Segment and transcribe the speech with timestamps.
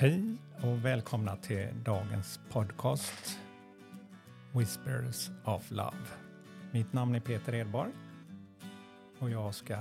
[0.00, 0.22] Hej
[0.62, 3.38] och välkomna till dagens podcast
[4.52, 6.06] Whispers of Love.
[6.72, 7.90] Mitt namn är Peter Edborg
[9.18, 9.76] och jag ska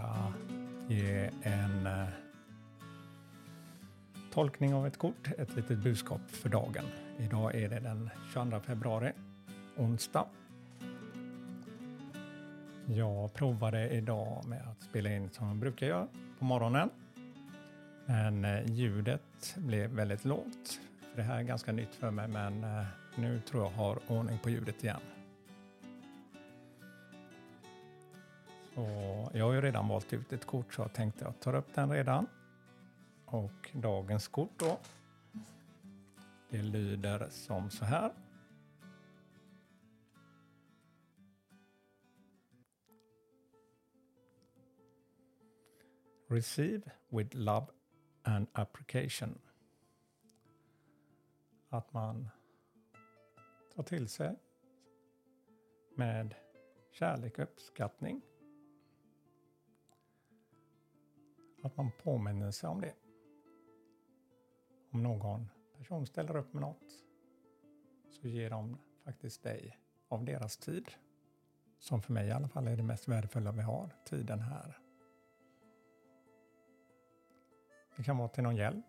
[0.88, 2.08] ge en eh,
[4.34, 6.86] tolkning av ett kort, ett litet budskap för dagen.
[7.20, 9.12] Idag är det den 22 februari,
[9.76, 10.26] onsdag.
[12.86, 16.08] Jag provade idag med att spela in som jag brukar göra
[16.40, 16.90] på morgonen
[18.08, 20.80] men eh, ljudet blev väldigt lågt.
[21.16, 22.86] Det här är ganska nytt för mig men eh,
[23.16, 25.00] nu tror jag har ordning på ljudet igen.
[28.76, 28.84] Så
[29.34, 31.92] jag har ju redan valt ut ett kort så jag tänkte jag tar upp den
[31.92, 32.28] redan.
[33.26, 34.80] Och dagens kort då.
[36.50, 38.12] Det lyder som så här.
[46.30, 47.66] Receive with love
[48.28, 49.40] An application.
[51.70, 52.30] Att man
[53.76, 54.36] tar till sig
[55.96, 56.36] med
[56.92, 58.22] kärlek och uppskattning.
[61.64, 62.94] Att man påminner sig om det.
[64.92, 67.04] Om någon person ställer upp med något
[68.10, 70.90] så ger de faktiskt dig av deras tid.
[71.80, 74.87] Som för mig i alla fall är det mest värdefulla vi har, tiden här.
[77.98, 78.86] Det kan vara till någon hjälp.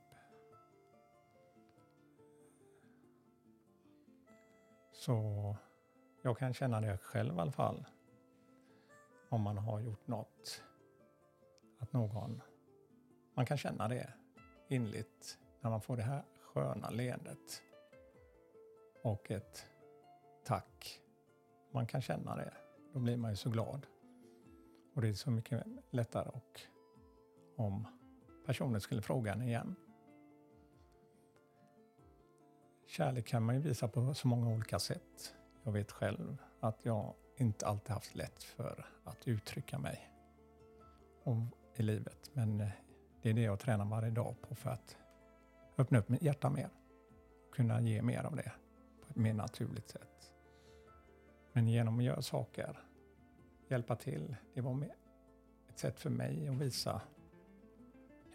[4.92, 5.56] Så
[6.23, 7.86] jag kan känna det själv i alla fall.
[9.29, 10.64] Om man har gjort något.
[11.79, 12.42] Att någon,
[13.34, 14.12] man kan känna det
[14.69, 17.62] inligt när man får det här sköna leendet.
[19.03, 19.67] Och ett
[20.45, 21.01] tack.
[21.70, 22.53] Man kan känna det.
[22.92, 23.86] Då blir man ju så glad.
[24.95, 26.61] Och det är så mycket lättare och
[27.56, 27.97] om
[28.48, 29.74] personen skulle fråga henne igen.
[32.86, 35.34] Kärlek kan man ju visa på så många olika sätt.
[35.62, 40.11] Jag vet själv att jag inte alltid haft lätt för att uttrycka mig
[41.24, 42.30] om, i livet.
[42.33, 42.68] Men eh,
[43.23, 44.96] det är det jag tränar varje dag på för att
[45.78, 46.70] öppna upp mitt hjärta mer.
[47.52, 48.52] Kunna ge mer av det
[49.02, 50.33] på ett mer naturligt sätt.
[51.52, 52.78] Men genom att göra saker,
[53.68, 54.84] hjälpa till, det var
[55.68, 57.00] ett sätt för mig att visa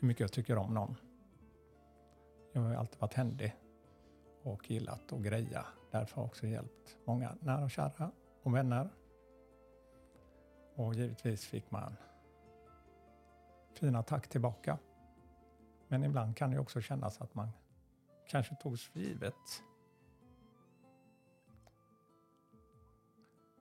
[0.03, 0.95] hur mycket jag tycker om någon.
[2.53, 3.55] Jag har alltid varit händig
[4.43, 5.65] och gillat att greja.
[5.91, 8.11] Därför har jag också hjälpt många nära och kära
[8.43, 8.89] och vänner.
[10.75, 11.95] Och givetvis fick man
[13.73, 14.77] fina tack tillbaka.
[15.87, 17.49] Men ibland kan det också kännas att man
[18.27, 19.63] kanske togs för givet.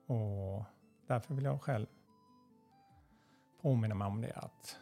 [0.06, 0.64] Och
[1.06, 1.86] därför vill jag själv
[3.60, 4.81] påminna mig om det att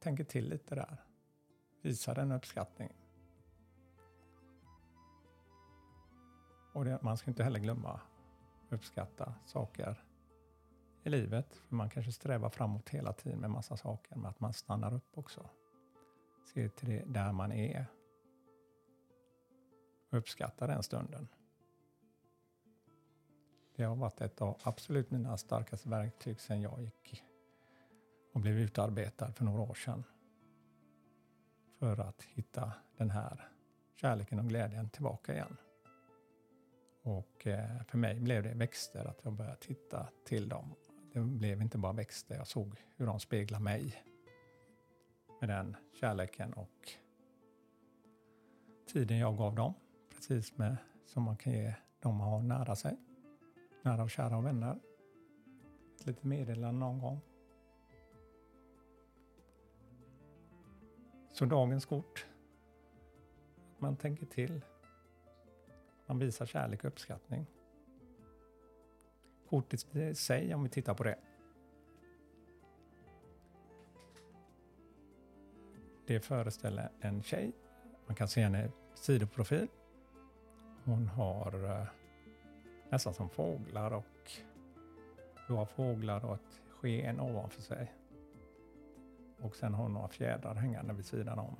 [0.00, 1.04] tänker till lite där.
[1.82, 2.92] Visar den uppskattning.
[6.72, 8.00] Och det, man ska inte heller glömma
[8.68, 10.04] uppskatta saker
[11.02, 11.54] i livet.
[11.54, 15.18] För man kanske strävar framåt hela tiden med massa saker, men att man stannar upp
[15.18, 15.48] också.
[16.54, 17.86] Ser till det där man är.
[20.10, 21.28] Och uppskattar den stunden.
[23.76, 27.24] Det har varit ett av absolut mina starkaste verktyg sedan jag gick
[28.32, 30.04] och blev utarbetad för några år sedan.
[31.78, 33.48] För att hitta den här
[33.94, 35.56] kärleken och glädjen tillbaka igen.
[37.02, 40.74] Och eh, för mig blev det växter, att jag började titta till dem.
[41.12, 44.04] Det blev inte bara växter, jag såg hur de speglar mig.
[45.40, 46.88] Med den kärleken och
[48.92, 49.74] tiden jag gav dem.
[50.14, 50.76] Precis med,
[51.06, 52.96] som man kan ge dem man har nära sig.
[53.82, 54.78] Nära och kära och vänner.
[55.94, 57.20] Ett litet meddelande någon gång.
[61.32, 62.26] Så dagens kort.
[63.78, 64.60] Man tänker till.
[66.06, 67.46] Man visar kärlek och uppskattning.
[69.48, 71.18] Kortet i sig, om vi tittar på det.
[76.06, 77.52] Det föreställer en tjej.
[78.06, 79.68] Man kan se henne sidoprofil.
[80.84, 81.86] Hon har eh,
[82.88, 84.32] nästan som fåglar och
[85.46, 87.92] blåa fåglar och ett sken ovanför sig.
[89.42, 91.56] Och sen har hon några fjädrar hängande vid sidan om.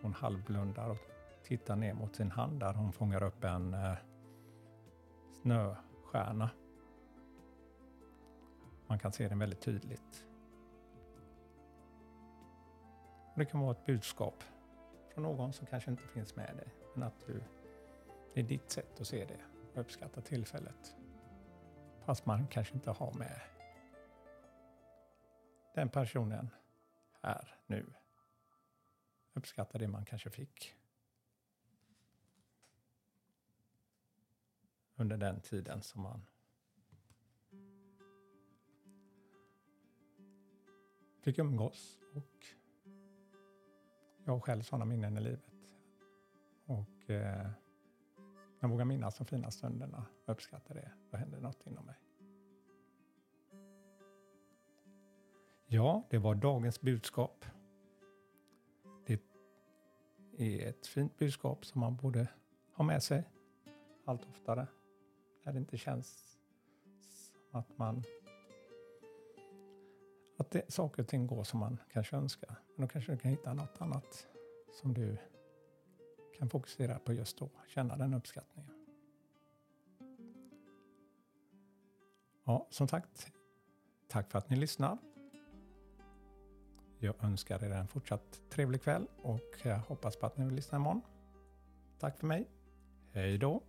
[0.00, 0.98] Hon halvblundar och
[1.42, 3.94] tittar ner mot sin hand där hon fångar upp en eh,
[5.42, 6.50] snöstjärna.
[8.86, 10.26] Man kan se den väldigt tydligt.
[13.36, 14.44] Det kan vara ett budskap
[15.14, 16.68] från någon som kanske inte finns med dig.
[16.94, 17.42] Men att du,
[18.34, 19.40] det är ditt sätt att se det
[19.72, 20.96] och uppskatta tillfället.
[22.00, 23.40] Fast man kanske inte har med
[25.74, 26.50] den personen
[27.22, 27.94] här nu.
[29.32, 30.74] Uppskatta det man kanske fick.
[34.94, 36.26] Under den tiden som man
[41.20, 42.46] fick umgås och
[44.24, 45.74] jag har själv sådana minnen i livet.
[46.66, 47.50] Och eh,
[48.60, 50.92] jag vågar minnas de fina stunderna och uppskatta det.
[51.10, 51.96] Då händer något inom mig.
[55.74, 57.44] Ja, det var dagens budskap.
[59.06, 59.20] Det
[60.38, 62.28] är ett fint budskap som man borde
[62.72, 63.30] ha med sig
[64.04, 64.66] allt oftare.
[65.44, 66.38] När det inte känns
[67.50, 68.04] som att man
[70.36, 72.54] att det, saker och ting går som man kanske önskar.
[72.76, 74.28] Men då kanske du kan hitta något annat
[74.72, 75.16] som du
[76.38, 77.50] kan fokusera på just då.
[77.68, 78.72] Känna den uppskattningen.
[82.44, 83.32] Ja, som sagt,
[84.08, 84.98] tack för att ni lyssnar.
[87.04, 90.76] Jag önskar er en fortsatt trevlig kväll och jag hoppas på att ni vill lyssna
[90.76, 91.00] imorgon.
[91.98, 92.46] Tack för mig.
[93.12, 93.62] Hej då!